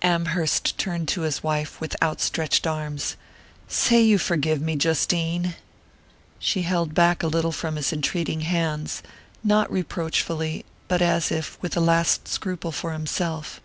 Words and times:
Amherst 0.00 0.78
turned 0.78 1.08
to 1.08 1.22
his 1.22 1.42
wife 1.42 1.80
with 1.80 2.00
outstretched 2.00 2.68
arms. 2.68 3.16
"Say 3.66 4.00
you 4.00 4.16
forgive 4.16 4.60
me, 4.62 4.76
Justine!" 4.76 5.56
She 6.38 6.62
held 6.62 6.94
back 6.94 7.24
a 7.24 7.26
little 7.26 7.50
from 7.50 7.74
his 7.74 7.92
entreating 7.92 8.42
hands, 8.42 9.02
not 9.42 9.68
reproachfully, 9.72 10.64
but 10.86 11.02
as 11.02 11.32
if 11.32 11.60
with 11.60 11.76
a 11.76 11.80
last 11.80 12.28
scruple 12.28 12.70
for 12.70 12.92
himself. 12.92 13.60